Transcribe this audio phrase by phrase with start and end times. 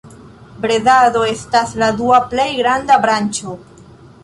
[0.63, 3.57] Bredado estas la dua plej granda branĉo.